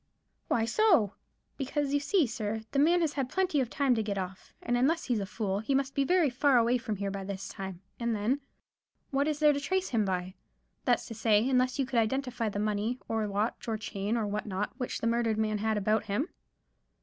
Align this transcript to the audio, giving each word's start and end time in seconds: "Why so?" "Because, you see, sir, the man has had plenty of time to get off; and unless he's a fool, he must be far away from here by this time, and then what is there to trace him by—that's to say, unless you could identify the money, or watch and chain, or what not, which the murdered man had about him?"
"Why 0.47 0.65
so?" 0.65 1.13
"Because, 1.57 1.93
you 1.93 1.99
see, 1.99 2.25
sir, 2.25 2.61
the 2.71 2.79
man 2.79 3.01
has 3.01 3.13
had 3.13 3.29
plenty 3.29 3.59
of 3.61 3.69
time 3.69 3.93
to 3.93 4.01
get 4.01 4.17
off; 4.17 4.51
and 4.59 4.75
unless 4.75 5.03
he's 5.03 5.19
a 5.19 5.27
fool, 5.27 5.59
he 5.59 5.75
must 5.75 5.93
be 5.93 6.03
far 6.31 6.57
away 6.57 6.79
from 6.79 6.95
here 6.95 7.11
by 7.11 7.23
this 7.23 7.47
time, 7.49 7.83
and 7.99 8.15
then 8.15 8.41
what 9.11 9.27
is 9.27 9.37
there 9.37 9.53
to 9.53 9.59
trace 9.59 9.89
him 9.89 10.03
by—that's 10.03 11.05
to 11.05 11.13
say, 11.13 11.47
unless 11.47 11.77
you 11.77 11.85
could 11.85 11.99
identify 11.99 12.49
the 12.49 12.57
money, 12.57 12.97
or 13.07 13.27
watch 13.29 13.67
and 13.67 13.79
chain, 13.79 14.17
or 14.17 14.25
what 14.25 14.47
not, 14.47 14.73
which 14.79 15.01
the 15.01 15.05
murdered 15.05 15.37
man 15.37 15.59
had 15.59 15.77
about 15.77 16.05
him?" 16.05 16.29